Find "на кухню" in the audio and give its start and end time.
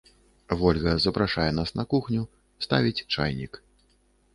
1.83-2.27